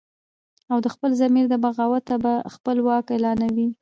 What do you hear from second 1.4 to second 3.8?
د بغاوته به خپل واک اعلانوي